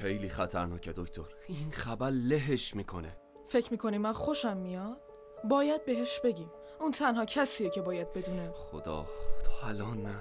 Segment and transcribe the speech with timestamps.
[0.00, 1.22] خیلی خطرناکه دکتر.
[1.48, 3.16] این خبر لهش می‌کنه.
[3.48, 4.96] فکر می‌کنی من خوشم میاد؟
[5.44, 6.50] باید بهش بگیم.
[6.80, 8.50] اون تنها کسیه که باید بدونه.
[8.52, 10.20] خدا خدا الان نه الان.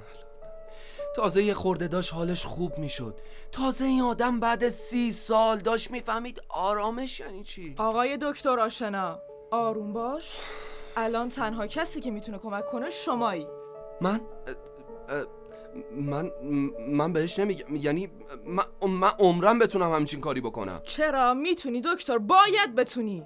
[1.16, 3.20] تازه یه خورده داشت حالش خوب می‌شد.
[3.52, 9.20] تازه این آدم بعد سی سال داشت می‌فهمید آرامش یعنی چی؟ آقای دکتر آشنا
[9.52, 10.38] آروم باش.
[10.96, 13.48] الان تنها کسی که می‌تونه کمک کنه شمایی.
[14.02, 15.26] من؟ اه، اه،
[15.96, 16.32] من
[16.90, 17.76] من بهش نمیگم.
[17.76, 18.10] یعنی
[18.46, 20.82] من, من عمرم بتونم همچین کاری بکنم.
[20.84, 23.26] چرا؟ می‌تونی دکتر باید بتونی.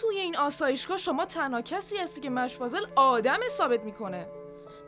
[0.00, 4.26] توی این آسایشگاه شما تنها کسی هستی که مشفازل آدم ثابت می‌کنه.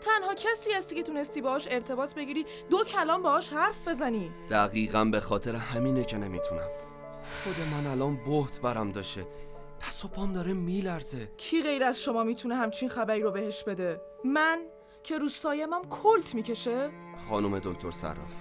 [0.00, 4.30] تنها کسی هستی که تونستی باهاش ارتباط بگیری دو کلام باهاش حرف بزنی.
[4.50, 6.68] دقیقا به خاطر همینه که نمی‌تونم.
[7.45, 9.26] خود من الان بهت برم داشته
[9.87, 11.28] دست و پام داره میلرزه.
[11.37, 14.59] کی غیر از شما می‌تونه همچین خبری رو بهش بده؟ من؟
[15.07, 16.90] که روستایمم کلت می‌کشه؟
[17.29, 18.35] خانم دکتر صراف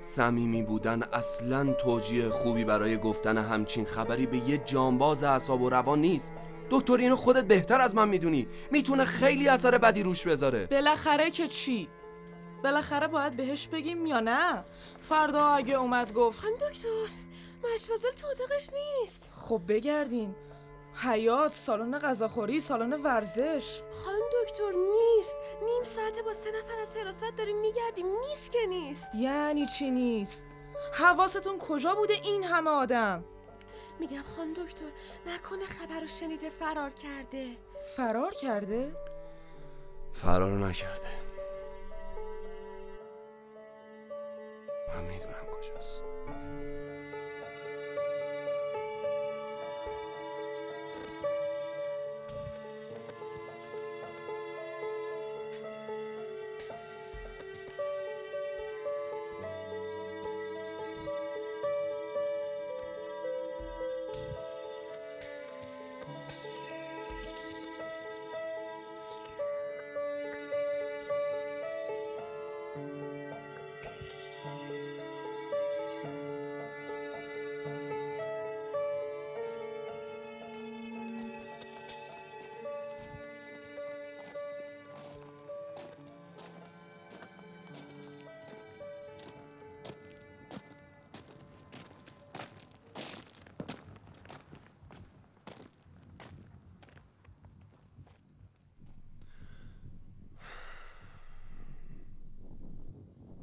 [0.00, 6.00] صمیمی بودن اصلا توجیه خوبی برای گفتن همچین خبری به یه جانباز اعصاب و روان
[6.00, 6.32] نیست.
[6.70, 8.48] دکتر اینو خودت بهتر از من می‌دونی.
[8.70, 10.66] می‌تونه خیلی اثر بدی روش بذاره.
[10.66, 11.88] بالاخره که چی؟
[12.64, 14.64] بالاخره باید بهش بگیم یا نه؟
[15.02, 16.88] فردا اگه اومد گفت خانم دکتر
[17.74, 19.22] مشوازل تو اتاقش نیست.
[19.32, 20.34] خب بگردین.
[20.94, 23.80] حیات سالن غذاخوری سالن ورزش.
[24.04, 25.36] خانم دکتر نیست.
[25.64, 28.06] نیم ساعته با سه نفر از حراست داریم میگردیم.
[28.28, 29.14] نیست که نیست.
[29.14, 30.46] یعنی چی نیست؟
[30.92, 33.24] حواستون کجا بوده این همه آدم؟
[34.00, 34.84] میگم خانم دکتر
[35.26, 37.56] نکنه خبر رو شنیده فرار کرده.
[37.96, 38.92] فرار کرده؟
[40.12, 41.17] فرار نکرده.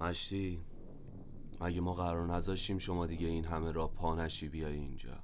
[0.05, 0.65] مشتی
[1.61, 5.23] مگه ما قرار نذاشتیم شما دیگه این همه را پا نشی بیای اینجا.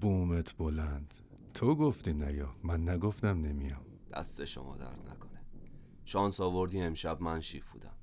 [0.00, 1.14] بومت بلند.
[1.54, 3.84] تو گفتی نیا من نگفتم نمیام.
[4.12, 5.40] دست شما درد نکنه.
[6.04, 7.96] شانس آوردی امشب من شیف بودم.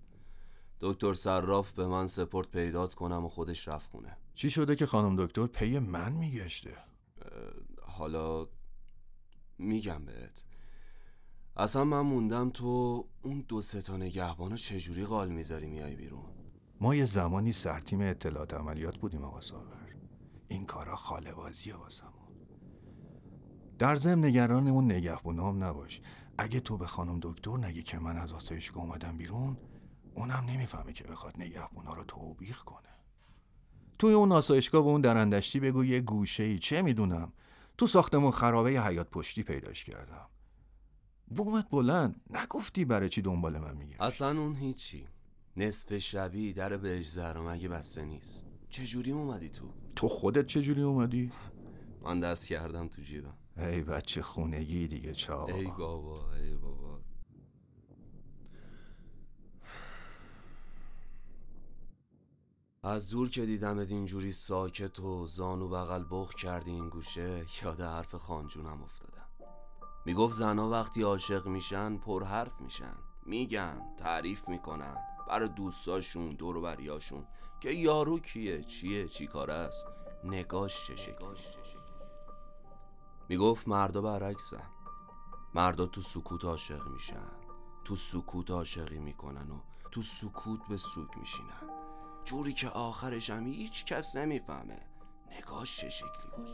[0.80, 4.18] دکتر صراف به من سپورت پیدات کنم و خودش رفت خونه.
[4.36, 6.78] چی شده که خانم دکتر پی من میگشته؟
[7.82, 8.48] حالا
[9.58, 10.44] میگم بهت.
[11.58, 16.26] اصلا من موندم تو اون دو سه تا نگهبانو چجوری قال می‌ذاری میای بیرون؟
[16.82, 19.94] ما یه زمانی سرتیم اطلاعات عملیات بودیم آقا ساغر.
[20.48, 22.12] این کارا خاله بازیه واسمون
[23.80, 26.02] در ضمن نگران اون نگهبانام نباش.
[26.38, 29.58] اگه تو به خانم دکتر نگی که من از آسایشگاه اومدم بیرون
[30.16, 32.90] اونم نمی‌فهمه که بخواد نگهبونا رو توبیخ کنه.
[34.00, 37.34] توی اون آسایشگاه به اون درندشتی بگو یه گوشه ای چه می‌دونم؟
[37.78, 40.30] تو ساختمون خرابه ی حیات پشتی پیداش کردم.
[41.28, 45.08] بومت بلند نگفتی برای چی دنبال من میگه اصلا اون هیچی.
[45.58, 48.46] نصف شبی در بهش زهرا مگه بسته نیست.
[48.70, 51.32] چجوری اومدی تو؟ تو خودت چجوری اومدی؟
[52.02, 53.38] من دست کردم تو جیبم.
[53.58, 57.00] ای بچه خونگی دیگه چاقا ای بابا ای بابا.
[62.84, 68.16] از دور که دیدمت اینجوری ساکت و زانو بغل بخ کردی این گوشه یاد حرف
[68.16, 69.13] خانجونم افتادم
[70.06, 72.96] می‌گفت زنا وقتی عاشق میشن پر حرف میشن.
[73.26, 74.98] میگن تعریف می‌کنن.
[75.28, 77.28] برای دوستاشون دور بریاشون.
[77.60, 79.86] که یارو کیه چیه چی کاره است؟
[80.24, 81.18] نگاش چه
[83.30, 84.64] می‌گفت مردا برعکسن.
[85.54, 87.32] مردا تو سکوت عاشق میشن.
[87.86, 89.60] تو سکوت عاشقی می‌کنن و
[89.92, 91.70] تو سکوت به سوگ میشینن.
[92.26, 94.80] جوری که آخرش هم هیچ کس نمی‌فهمه.
[95.32, 96.46] نگاش چه شکلی؟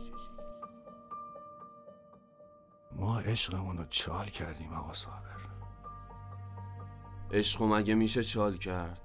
[3.00, 5.20] ما عشقمون رو چال کردیم آقا صابر.
[7.32, 9.02] عشقو مگه میشه چال کرد؟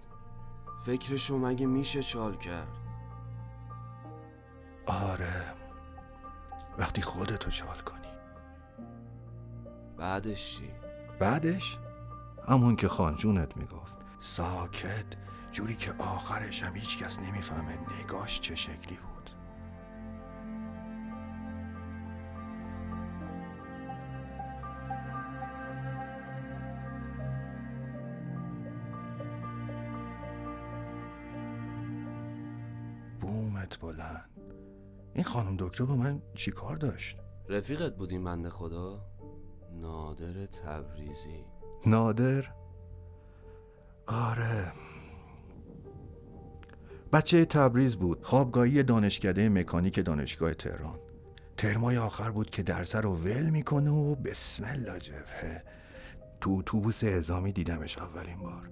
[0.86, 2.76] فکرشو مگه میشه چال کرد؟
[4.86, 5.44] آره
[6.78, 8.08] وقتی خودتو چال کنی.
[9.96, 10.70] بعدش چی؟
[11.20, 11.78] بعدش؟
[12.48, 13.94] همون که خانجونت می‌گفت.
[14.20, 15.06] ساکت
[15.52, 19.13] جوری که آخرش هم هیچ کس نمی‌فهمه نگاش چه شکلی بود.
[33.64, 34.30] بومت بلند.
[35.14, 37.16] این خانم دکتر با من چی کار داشت؟
[37.48, 39.06] رفیقت بودیم بنده خدا؟
[39.72, 41.44] نادر تبریزی.
[41.86, 42.44] نادر؟
[44.06, 44.72] آره.
[47.12, 48.22] بچه تبریز بود.
[48.22, 50.98] خوابگاهی دانشکده مکانیک دانشگاه تهران.
[51.56, 55.64] ترمای آخر بود که درس رو ول می‌کنه و بسم الله جبهه.
[56.40, 58.70] تو اتوبوس اعزامی دیدمش اولین بار.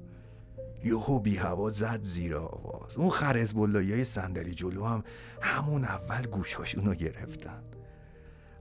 [0.84, 2.96] یهو بی هوا زد زیر آواز.
[2.96, 5.04] اون خرز های صندلی جلو هم
[5.40, 7.62] همون اول گوشاشون رو گرفتن.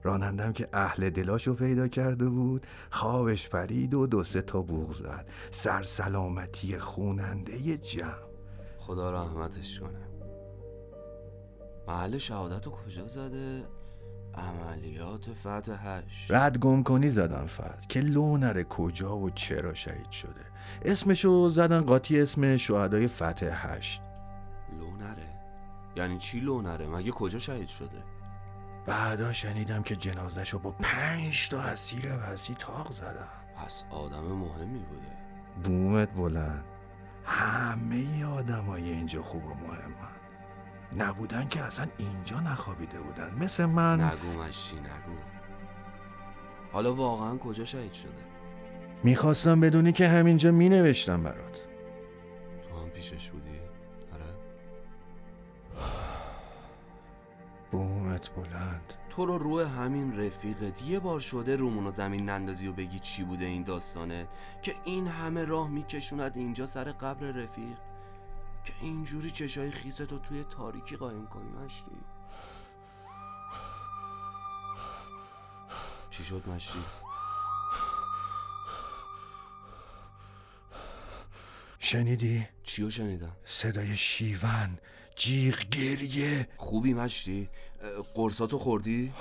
[0.03, 5.25] رانندم که اهل دلاشو پیدا کرده بود خوابش پرید و دو سه تا بوغ زد.
[5.51, 8.31] سر سلامتی خوننده جمع
[8.77, 10.07] خدا رحمتش کنه.
[11.87, 13.63] محل شهادت رو کجا زده؟
[14.35, 20.11] عملیات فتح هشت رد گم کنی زدن فتح که لو نره کجا و چرا شهید
[20.11, 20.45] شده.
[20.85, 24.01] اسمشو زدن قاطی اسم شهدای فتح هشت
[24.79, 25.41] لو نره
[25.95, 28.03] یعنی چی لو نره مگه کجا شهید شده؟
[28.85, 33.27] بعدا شنیدم که جنازشو با پنج تا اسیر وزی تاق زدن.
[33.55, 35.17] پس آدم مهمی بوده.
[35.63, 36.65] بومت بلند.
[37.25, 40.20] همه آدمای اینجا خوب و مهمن.
[40.97, 43.33] نبودن که اصلا اینجا نخوابیده بودن.
[43.39, 45.17] مثل من نگو مشتی نگو.
[46.71, 48.31] حالا واقعا کجا شهید شده؟
[49.03, 51.61] می‌خواستم بدونی که همینجا مینوشتم برات.
[52.69, 53.59] تو هم پیشش بودی؟
[54.13, 54.35] آره.
[57.71, 58.93] بومت بلند.
[59.09, 63.23] تو رو روی همین رفیقت یه بار شده رومون و زمین نندازی و بگی چی
[63.23, 64.27] بوده این داستانه؟
[64.61, 67.77] که این همه راه میکشوند اینجا سر قبر رفیق؟
[68.65, 71.91] که اینجوری چشای خیستو توی تاریکی قایم کنی مشتی
[76.09, 76.79] چی شد مشتی؟
[81.79, 84.77] شنیدی؟ چیو شنیدم؟ صدای شیون
[85.15, 87.49] جیغ گریه خوبی مشتی؟
[88.13, 89.13] قرصاتو خوردی؟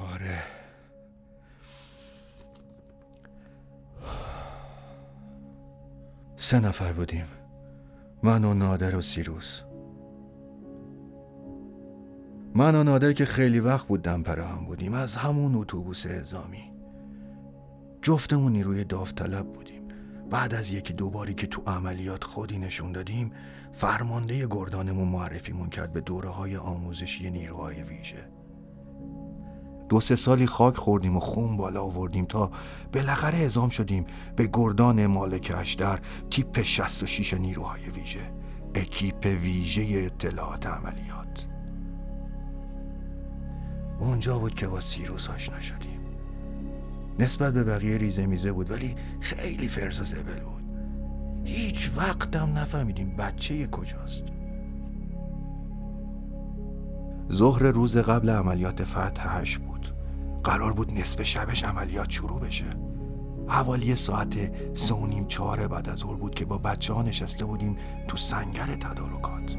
[0.00, 0.42] آره
[6.36, 7.43] سه نفر بودیم
[8.24, 9.62] من و نادر و سیروس.
[12.54, 16.72] من و نادر که خیلی وقت بود دمپره هم بودیم از همون اتوبوس اعزامی.
[18.02, 19.82] جفتمون نیروی داوطلب بودیم.
[20.30, 23.32] بعد از یکی دوباری که تو عملیات خودی نشون دادیم
[23.72, 28.28] فرمانده گردانمون معرفیمون کرد به دوره های آموزشی نیروهای ویژه.
[29.88, 32.50] دو سه سالی خاک خوردیم و خون بالا آوردیم تا
[32.92, 34.04] بالاخره اعزام شدیم
[34.36, 36.00] به گردان مالک اشتر
[36.30, 38.32] تیپ 66 نیروهای ویژه.
[38.74, 41.46] اکیپ ویژه اطلاعات عملیات.
[44.00, 46.00] اونجا بود که با سیروس آشنا شدیم.
[47.18, 50.64] نسبت به بقیه ریزه میزه بود ولی خیلی فرز و زبل بود.
[51.44, 54.24] هیچ وقتم نفهمیدیم بچه کجاست.
[57.32, 59.73] ظهر روز قبل عملیات فتح هش بود.
[60.44, 62.70] قرار بود نصف شبش عملیات شروع بشه.
[63.48, 67.44] حوالی ساعت سه و نیم چهار بعد از ظهر بود که با بچه ها نشسته
[67.44, 67.76] بودیم
[68.08, 69.56] تو سنگر تدارکات.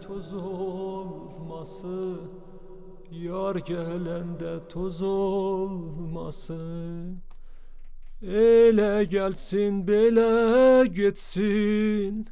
[0.00, 2.14] Toz olması
[3.12, 6.42] Yar gelende toz olmasın
[8.22, 12.28] Ele gelsin bele gitsin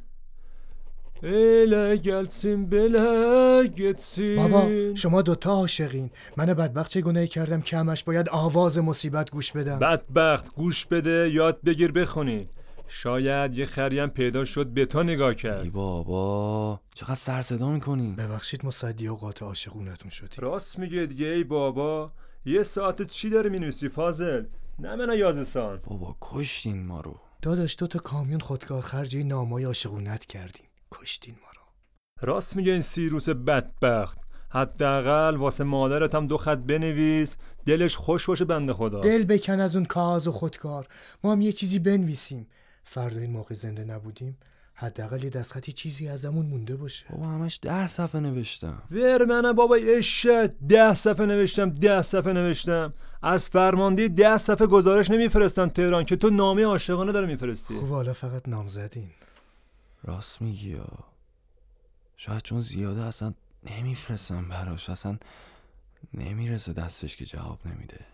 [1.23, 6.09] Ele gelsin bele gitsin بابا شما دوتا عاشقین.
[6.37, 11.29] من بدبخت چه گناهی کردم که همش باید آواز مصیبت گوش بدم؟ بدبخت گوش بده
[11.33, 12.49] یاد بگیر بخونی.
[12.87, 15.63] شاید یه خریم پیدا شد به تو نگاه کرد.
[15.63, 21.43] ای بابا چقدر سر صدا می‌کنی؟ ببخشید مصدی اوقات عاشقونتون شدی راست میگه دیگه ای
[21.43, 22.11] بابا.
[22.45, 24.45] یه ساعت چی داره می‌نویسی فاضل؟
[24.79, 27.19] نه من یازستان بابا کشتین ما رو.
[27.41, 30.65] داداش دو تا کامیون خودکار خرجی نامای عاشقونت کردیم.
[30.91, 31.61] کشتین ما رو.
[32.21, 34.19] راست میگه این سیروس بدبخت.
[34.49, 37.35] حداقل واسه مادرت هم دو خط بنویس.
[37.65, 38.99] دلش خوش باشه بنده خدا.
[38.99, 40.87] دل بکن از اون کاغذ و خودکار.
[41.23, 42.47] ما هم یه چیزی بنویسیم.
[42.89, 44.37] فردا این موقع زنده نبودیم
[44.73, 47.05] حداقل یه دستخطی چیزی ازمون مونده باشه.
[47.09, 48.81] بابا همش ده صفحه نوشتم.
[48.91, 50.27] ور منه بابا اشت
[50.67, 52.93] ده صفحه نوشتم ده صفحه نوشتم.
[53.21, 57.73] از فرمانده ده صفحه گزارش نمیفرستن تهران که تو نامه عاشقانه داره میفرستی.
[57.73, 59.09] خوب حالا فقط نامزدین
[60.03, 60.87] راست میگی یا
[62.17, 65.17] شاید چون زیاده اصلا نمیفرستم براش اصلا
[66.13, 68.05] نمی‌رسه دستش که جواب نمیده.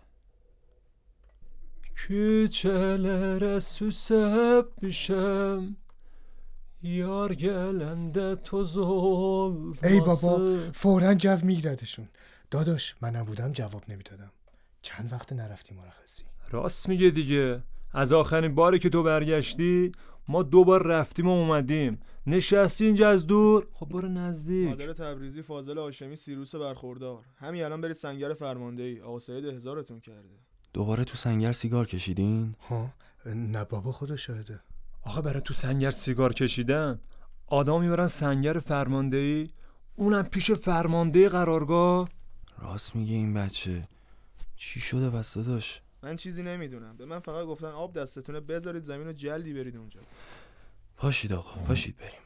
[1.94, 5.76] Küçelere süsep düşem
[6.82, 12.08] Yar gelende toz olmasın ای بابا فورا جو میگیردشون
[12.50, 14.32] داداش منم بودم جواب نمی‌دادم
[14.82, 19.92] چند وقت نرفتی مرخصی راست میگه دیگه از آخرین باری که تو برگشتی
[20.28, 25.78] ما دوبار رفتیم و اومدیم نشستی اینجا از دور خب برو نزدیک مادر تبریزی فاضل
[25.78, 30.38] هاشمی سیروس برخوردار همین الان برید سنگر فرمانده ای آقا سعید هزارتون کرده
[30.74, 32.90] دوباره تو سنگر سیگار کشیدین؟ ها
[33.26, 34.60] نه بابا خدا شاهده.
[35.02, 37.00] آخه برای تو سنگر سیگار کشیدن
[37.46, 39.50] آدم می‌برن سنگر فرماندهی؟
[39.96, 42.08] اونم پیش فرمانده قرارگاه؟
[42.58, 43.88] راست میگه این بچه.
[44.56, 46.96] چی شده بس داداش؟ من چیزی نمی‌دونم.
[46.96, 50.00] به من فقط گفتن آب دستتونه بذارید زمین و جلدی برید اونجا.
[50.96, 52.23] پاشید آقا پاشید بریم.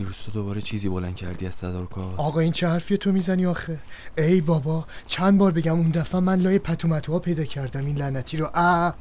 [0.00, 3.80] سیروس تو دوباره چیزی بلند کردی از تدارکات آقا این چه حرفی تو می‌زنی آخه؟
[4.18, 8.50] ای بابا چند بار بگم اون دفعه من لای پتومتوها پیدا کردم این لعنتی رو.
[8.54, 8.94] اه.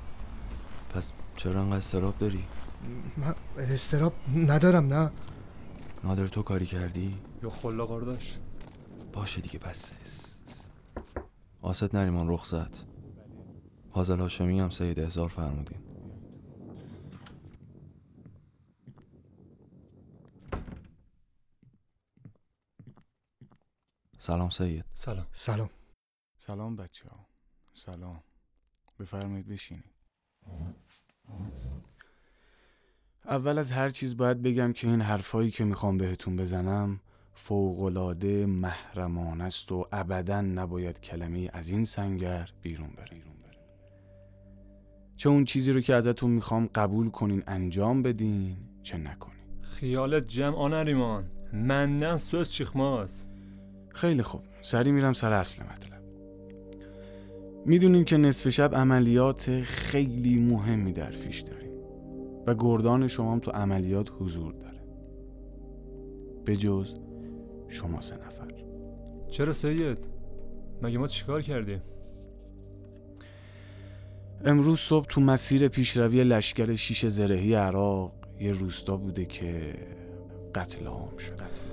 [0.96, 2.44] پس چرا انقدر استراب داری؟
[3.18, 5.12] من استراب ندارم نه.
[6.04, 8.38] نادر تو کاری کردی؟ یا خلا قرداش
[9.14, 9.92] باشه دیگه بس.
[11.62, 12.86] آست نریمان رخصت.
[13.94, 15.78] فاضل هاشمی هم سید هزار فرمودین.
[24.30, 24.86] سلام سید.
[24.94, 25.28] سلام.
[25.34, 25.70] سلام.
[26.38, 27.26] سلام بچه ها
[27.74, 28.24] سلام.
[29.00, 29.92] بفرمایید بشینید.
[33.26, 37.00] اول از هر چیز باید بگم که این حرفایی که می‌خوام بهتون بزنم
[37.34, 43.22] فوقلاده محرمانه است و ابدا نباید کلمه از این سنگر بیرون بره.
[45.16, 49.62] چه اون چیزی رو که ازتون می‌خوام قبول کنین انجام بدین چه نکنین.
[49.62, 53.29] خیالت جمع آنریمان مندن سوز چیخماز
[53.90, 54.42] خیلی خوب.
[54.62, 56.00] سری میرم سر اصل مطلب.
[57.66, 61.72] می‌دونین که نصف شب عملیات خیلی مهمی در پیش داریم
[62.48, 64.80] و گردان شما هم تو عملیات حضور داره.
[66.46, 66.94] به جز
[67.68, 68.48] شما سه نفر.
[69.30, 70.08] چرا سید؟
[70.82, 71.82] مگه ما چیکار کردیم؟
[74.46, 79.74] امروز صبح تو مسیر پیشروی لشکر شیش زرهی عراق یه روستا بوده که
[80.56, 81.69] قتل عام شد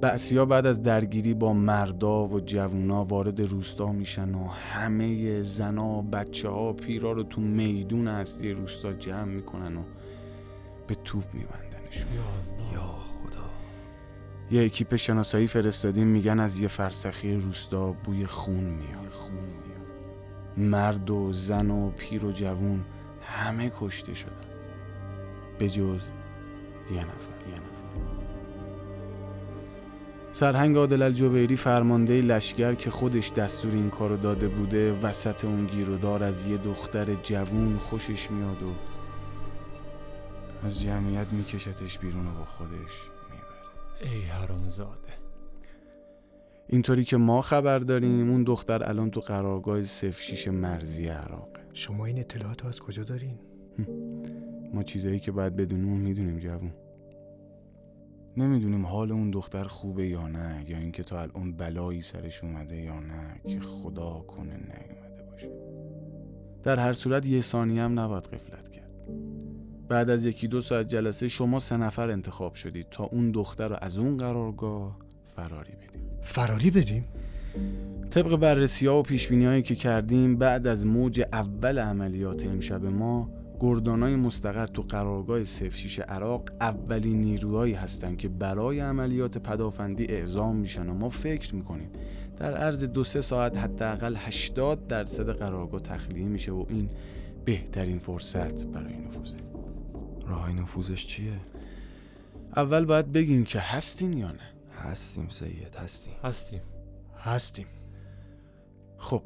[0.00, 6.48] بعثیا بعد از درگیری با مردا و جوونا وارد روستا میشن و همه زنا بچه
[6.48, 9.82] ها پیرا رو تو میدون اصلی روستا جمع می‌کنن و
[10.86, 12.12] به توپ میبندنشون.
[12.72, 13.50] یا خدا.
[14.50, 19.10] یه اکیپ شناسایی فرستادیم میگن از یه فرسخی روستا بوی خون میاد.
[19.10, 20.70] خون میاد.
[20.72, 22.84] مرد و زن و پیر و جوون
[23.22, 24.32] همه کشته شدن.
[25.58, 26.00] به جز
[26.90, 27.50] یه نفر.
[27.50, 27.69] یه نفر.
[30.32, 36.22] سرهنگ عادل الجبیری فرمانده لشکر که خودش دستور این کارو داده بوده وسط اون گیرودار
[36.22, 38.72] از یه دختر جوون خوشش میاد و
[40.66, 42.70] از جمعیت میکشتش بیرون و با خودش
[43.30, 44.12] می‌بره.
[44.12, 45.00] ای حرامزاده.
[46.68, 52.06] اینطوری که ما خبر داریم اون دختر الان تو قرارگاه صف شیش مرزی عراقه شما
[52.06, 53.38] این اطلاعات رو از کجا دارین؟
[54.74, 56.72] ما چیزایی که باید بدونیم می‌دونیم جوون.
[58.40, 63.00] نمی‌دونیم حال اون دختر خوبه یا نه یا اینکه تا الان بلایی سرش اومده یا
[63.00, 65.48] نه که خدا کنه نیومده باشه.
[66.62, 68.90] در هر صورت یه ثانیه هم نباید قفلت کرد.
[69.88, 73.76] بعد از یکی دو ساعت جلسه شما سه نفر انتخاب شدید تا اون دختر رو
[73.80, 76.02] از اون قرارگاه فراری بدیم.
[76.22, 77.04] فراری بدیم؟
[78.10, 83.39] طبق بررسی ها و پیش هایی که کردیم بعد از موج اول عملیات امشب ما
[83.60, 90.88] گردانای مستقر تو قرارگاه سفشیش عراق اولین نیروهایی هستند که برای عملیات پدافندی اعزام میشن
[90.88, 91.90] و ما فکر می‌کنیم
[92.36, 96.88] در عرض دو سه ساعت حداقل 80 درصد قرارگاه تخلیه میشه و این
[97.44, 99.36] بهترین فرصت برای نفوذه.
[100.26, 101.32] راه نفوذش چیه؟
[102.56, 104.50] اول باید بگیم که هستین یا نه.
[104.78, 106.14] هستیم سید هستیم.
[106.24, 106.60] هستیم.
[107.18, 107.66] هستیم.
[108.98, 109.22] خب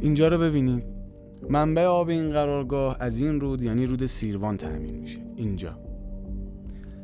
[0.00, 0.99] اینجا رو ببینید.
[1.48, 5.20] منبع آب این قرارگاه از این رود یعنی رود سیروان تأمین میشه.
[5.36, 5.78] اینجا.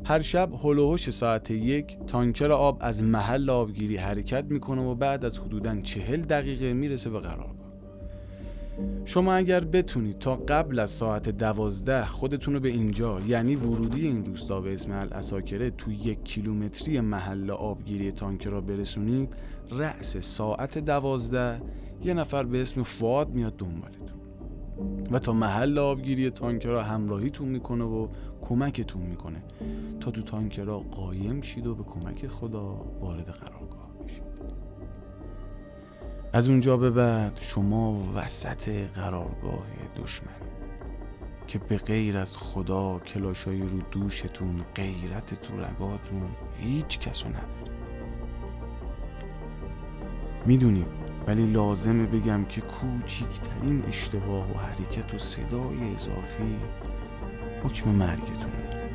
[0.04, 5.38] هر شب هلوهوش ساعت یک تانکر آب از محل آبگیری حرکت می‌کنه و بعد از
[5.38, 7.66] حدوداً چهل دقیقه می‌رسه به قرارگاه.
[9.04, 14.24] شما اگر بتونید تا قبل از ساعت دوازده خودتون رو به اینجا یعنی ورودی این
[14.24, 19.28] روستا به اسم الاساکره تو یک کیلومتری محل آبگیری تانکرا برسونید
[19.70, 21.60] رأس ساعت دوازده
[22.04, 24.15] یه نفر به اسم فواد میاد دنبالتون.
[25.10, 28.08] و تا محل آبگیری تانکرا همراهیتون می‌کنه و
[28.40, 29.42] کمکتون می‌کنه.
[30.00, 34.22] تا تو تانکرا قایم شید و به کمک خدا وارد قرارگاه بشید.
[36.32, 39.66] از اونجا به بعد شما وسط قرارگاه
[39.96, 40.36] دشمن
[41.46, 46.22] که به غیر از خدا کلاشای رو دوشتون غیرت تو رگاتون
[46.56, 47.76] هیچ کسو نداره.
[50.46, 56.56] می‌دونید ولی لازمه بگم که کوچیکترین اشتباه و حرکت و صدای اضافی
[57.64, 58.86] حکم مرگتونه.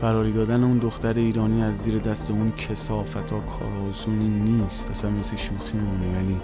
[0.00, 4.90] فراری دادن اون دختر ایرانی از زیر دست اون کسافت ها کار آسونی نیست.
[4.90, 6.36] اصلا مثل شوخی مونه ولی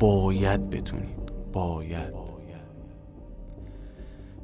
[0.00, 1.32] باید بتونید.
[1.52, 2.22] باید.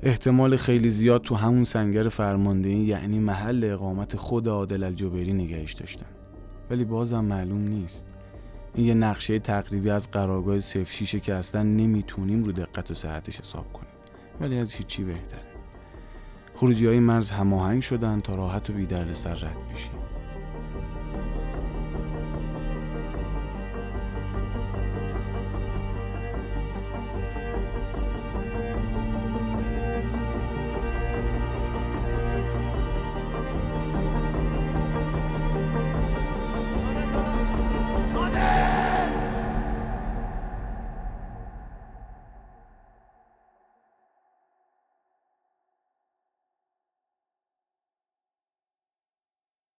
[0.02, 6.06] احتمال خیلی زیاد تو همون سنگر فرماندهی یعنی محل اقامت خود عادل الجبری نگهش داشتن.
[6.70, 8.06] ولی بازم معلوم نیست.
[8.74, 13.40] این یه نقشه تقریبی از قرارگاه صف شیشه که اصلا نمی‌تونیم رو دقت و صحتش
[13.40, 13.92] حساب کنیم.
[14.40, 15.48] ولی از هیچی بهتره.
[16.54, 19.97] خروجی های مرز هماهنگ شدن تا راحت و بیدرد سر رد بشیم.